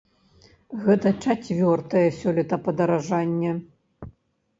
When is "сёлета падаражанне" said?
2.21-3.51